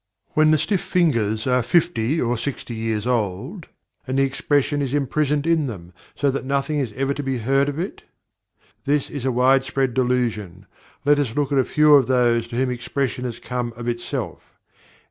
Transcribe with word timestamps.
When 0.29 0.49
the 0.49 0.57
stiff 0.57 0.81
fingers 0.81 1.45
are 1.45 1.61
fifty 1.61 2.19
or 2.19 2.35
sixty 2.35 2.73
years 2.73 3.05
old, 3.05 3.67
and 4.07 4.17
the 4.17 4.23
expression 4.23 4.81
is 4.81 4.95
imprisoned 4.95 5.45
in 5.45 5.67
them, 5.67 5.93
so 6.15 6.31
that 6.31 6.43
nothing 6.43 6.79
is 6.79 6.91
ever 6.93 7.13
to 7.13 7.21
be 7.21 7.37
heard 7.37 7.69
of 7.69 7.77
it? 7.77 8.01
This 8.85 9.11
is 9.11 9.25
a 9.25 9.31
wide 9.31 9.63
spread 9.63 9.93
delusion. 9.93 10.65
Let 11.05 11.19
us 11.19 11.35
look 11.35 11.51
at 11.51 11.59
a 11.59 11.63
few 11.65 11.93
of 11.93 12.07
those 12.07 12.47
to 12.47 12.55
whom 12.55 12.71
expression 12.71 13.25
has 13.25 13.37
come 13.37 13.73
of 13.75 13.87
itself. 13.87 14.59